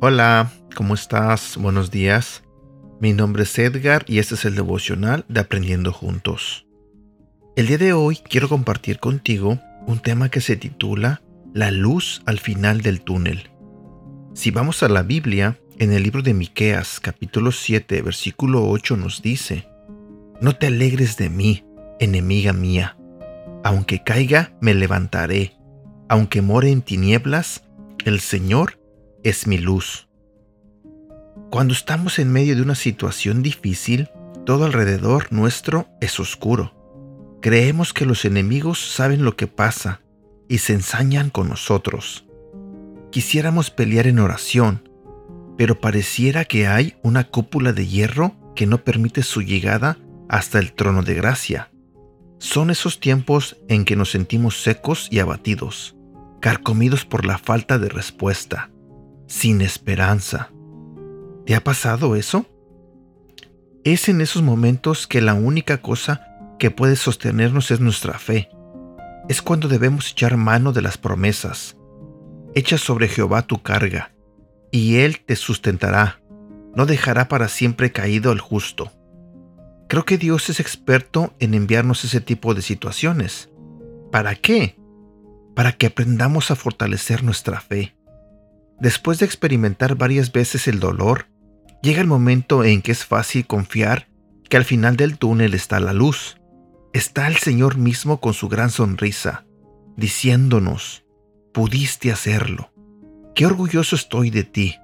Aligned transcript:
Hola, 0.00 0.50
¿cómo 0.74 0.94
estás? 0.94 1.56
Buenos 1.58 1.90
días. 1.90 2.42
Mi 2.98 3.12
nombre 3.12 3.42
es 3.42 3.58
Edgar 3.58 4.04
y 4.06 4.20
este 4.20 4.36
es 4.36 4.44
el 4.44 4.54
devocional 4.54 5.24
de 5.28 5.40
Aprendiendo 5.40 5.92
Juntos. 5.92 6.66
El 7.56 7.66
día 7.66 7.78
de 7.78 7.92
hoy 7.92 8.16
quiero 8.16 8.48
compartir 8.48 9.00
contigo 9.00 9.60
un 9.86 9.98
tema 10.00 10.30
que 10.30 10.40
se 10.40 10.56
titula 10.56 11.20
La 11.52 11.70
luz 11.70 12.22
al 12.26 12.38
final 12.38 12.80
del 12.80 13.02
túnel. 13.02 13.50
Si 14.34 14.50
vamos 14.50 14.82
a 14.82 14.88
la 14.88 15.02
Biblia, 15.02 15.58
en 15.78 15.92
el 15.92 16.02
libro 16.02 16.22
de 16.22 16.34
Miqueas, 16.34 16.98
capítulo 16.98 17.52
7, 17.52 18.02
versículo 18.02 18.68
8 18.68 18.96
nos 18.96 19.22
dice: 19.22 19.68
No 20.40 20.56
te 20.56 20.66
alegres 20.66 21.16
de 21.16 21.30
mí, 21.30 21.64
enemiga 22.00 22.52
mía. 22.52 22.96
Aunque 23.62 24.02
caiga, 24.02 24.52
me 24.60 24.74
levantaré. 24.74 25.54
Aunque 26.08 26.42
more 26.42 26.70
en 26.70 26.82
tinieblas, 26.82 27.62
el 28.04 28.18
Señor 28.20 28.80
es 29.22 29.46
mi 29.46 29.58
luz. 29.58 30.08
Cuando 31.50 31.74
estamos 31.74 32.18
en 32.18 32.32
medio 32.32 32.56
de 32.56 32.62
una 32.62 32.74
situación 32.74 33.42
difícil, 33.42 34.08
todo 34.44 34.64
alrededor 34.64 35.32
nuestro 35.32 35.88
es 36.00 36.18
oscuro. 36.18 36.74
Creemos 37.40 37.92
que 37.92 38.04
los 38.04 38.24
enemigos 38.24 38.80
saben 38.80 39.24
lo 39.24 39.36
que 39.36 39.46
pasa 39.46 40.00
y 40.48 40.58
se 40.58 40.72
ensañan 40.72 41.30
con 41.30 41.48
nosotros. 41.48 42.26
Quisiéramos 43.10 43.70
pelear 43.70 44.06
en 44.06 44.18
oración, 44.18 44.87
pero 45.58 45.80
pareciera 45.80 46.44
que 46.44 46.68
hay 46.68 46.94
una 47.02 47.24
cúpula 47.24 47.72
de 47.72 47.86
hierro 47.86 48.36
que 48.54 48.64
no 48.64 48.78
permite 48.84 49.24
su 49.24 49.42
llegada 49.42 49.98
hasta 50.28 50.60
el 50.60 50.72
trono 50.72 51.02
de 51.02 51.14
gracia. 51.14 51.72
Son 52.38 52.70
esos 52.70 53.00
tiempos 53.00 53.56
en 53.68 53.84
que 53.84 53.96
nos 53.96 54.12
sentimos 54.12 54.62
secos 54.62 55.08
y 55.10 55.18
abatidos, 55.18 55.96
carcomidos 56.40 57.04
por 57.04 57.26
la 57.26 57.38
falta 57.38 57.80
de 57.80 57.88
respuesta, 57.88 58.70
sin 59.26 59.60
esperanza. 59.60 60.52
¿Te 61.44 61.56
ha 61.56 61.64
pasado 61.64 62.14
eso? 62.14 62.46
Es 63.82 64.08
en 64.08 64.20
esos 64.20 64.42
momentos 64.42 65.08
que 65.08 65.20
la 65.20 65.34
única 65.34 65.82
cosa 65.82 66.22
que 66.60 66.70
puede 66.70 66.94
sostenernos 66.94 67.72
es 67.72 67.80
nuestra 67.80 68.20
fe. 68.20 68.48
Es 69.28 69.42
cuando 69.42 69.66
debemos 69.66 70.12
echar 70.12 70.36
mano 70.36 70.72
de 70.72 70.82
las 70.82 70.98
promesas. 70.98 71.76
Echa 72.54 72.78
sobre 72.78 73.08
Jehová 73.08 73.42
tu 73.42 73.60
carga, 73.60 74.12
y 74.70 74.96
Él 74.96 75.20
te 75.20 75.36
sustentará. 75.36 76.20
No 76.74 76.86
dejará 76.86 77.28
para 77.28 77.48
siempre 77.48 77.92
caído 77.92 78.30
al 78.30 78.40
justo. 78.40 78.92
Creo 79.88 80.04
que 80.04 80.18
Dios 80.18 80.50
es 80.50 80.60
experto 80.60 81.34
en 81.38 81.54
enviarnos 81.54 82.04
ese 82.04 82.20
tipo 82.20 82.54
de 82.54 82.62
situaciones. 82.62 83.50
¿Para 84.12 84.34
qué? 84.34 84.76
Para 85.54 85.72
que 85.72 85.86
aprendamos 85.86 86.50
a 86.50 86.56
fortalecer 86.56 87.22
nuestra 87.22 87.60
fe. 87.60 87.96
Después 88.80 89.18
de 89.18 89.26
experimentar 89.26 89.96
varias 89.96 90.30
veces 90.30 90.68
el 90.68 90.78
dolor, 90.78 91.26
llega 91.82 92.00
el 92.00 92.06
momento 92.06 92.64
en 92.64 92.82
que 92.82 92.92
es 92.92 93.04
fácil 93.04 93.46
confiar 93.46 94.08
que 94.48 94.56
al 94.56 94.64
final 94.64 94.96
del 94.96 95.18
túnel 95.18 95.54
está 95.54 95.80
la 95.80 95.92
luz 95.92 96.38
está 96.92 97.28
el 97.28 97.36
Señor 97.36 97.76
mismo 97.76 98.20
con 98.20 98.34
su 98.34 98.48
gran 98.48 98.70
sonrisa, 98.70 99.44
diciéndonos, 99.96 101.04
pudiste 101.52 102.10
hacerlo. 102.12 102.72
Qué 103.38 103.46
orgulloso 103.46 103.94
estoy 103.94 104.30
de 104.30 104.42
ti. 104.42 104.80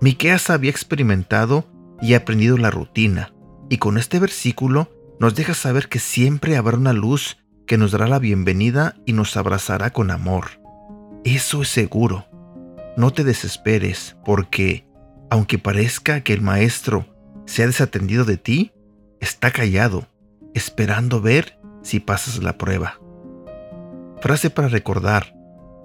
Miqueas 0.00 0.48
había 0.48 0.70
experimentado 0.70 1.66
y 2.00 2.14
aprendido 2.14 2.56
la 2.56 2.70
rutina, 2.70 3.34
y 3.68 3.76
con 3.76 3.98
este 3.98 4.18
versículo 4.18 4.88
nos 5.20 5.34
deja 5.34 5.52
saber 5.52 5.90
que 5.90 5.98
siempre 5.98 6.56
habrá 6.56 6.78
una 6.78 6.94
luz 6.94 7.44
que 7.66 7.76
nos 7.76 7.92
dará 7.92 8.08
la 8.08 8.18
bienvenida 8.18 8.96
y 9.04 9.12
nos 9.12 9.36
abrazará 9.36 9.90
con 9.90 10.10
amor. 10.10 10.46
Eso 11.24 11.60
es 11.60 11.68
seguro. 11.68 12.24
No 12.96 13.12
te 13.12 13.22
desesperes, 13.22 14.16
porque, 14.24 14.88
aunque 15.30 15.58
parezca 15.58 16.22
que 16.22 16.32
el 16.32 16.40
Maestro 16.40 17.04
se 17.44 17.64
ha 17.64 17.66
desatendido 17.66 18.24
de 18.24 18.38
ti, 18.38 18.72
está 19.20 19.50
callado 19.50 20.06
esperando 20.54 21.20
ver 21.20 21.58
si 21.82 22.00
pasas 22.00 22.42
la 22.42 22.56
prueba. 22.56 22.98
Frase 24.22 24.48
para 24.48 24.68
recordar. 24.68 25.36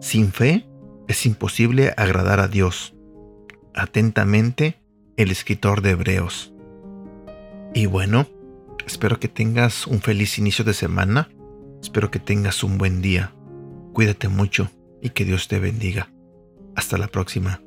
Sin 0.00 0.30
fe 0.30 0.69
es 1.10 1.26
imposible 1.26 1.92
agradar 1.96 2.38
a 2.38 2.46
Dios. 2.46 2.94
Atentamente, 3.74 4.80
el 5.16 5.32
escritor 5.32 5.82
de 5.82 5.90
Hebreos. 5.90 6.52
Y 7.74 7.86
bueno, 7.86 8.28
espero 8.86 9.18
que 9.18 9.26
tengas 9.26 9.88
un 9.88 10.00
feliz 10.00 10.38
inicio 10.38 10.64
de 10.64 10.72
semana. 10.72 11.28
Espero 11.82 12.12
que 12.12 12.20
tengas 12.20 12.62
un 12.62 12.78
buen 12.78 13.02
día. 13.02 13.32
Cuídate 13.92 14.28
mucho 14.28 14.70
y 15.02 15.10
que 15.10 15.24
Dios 15.24 15.48
te 15.48 15.58
bendiga. 15.58 16.12
Hasta 16.76 16.96
la 16.96 17.08
próxima. 17.08 17.60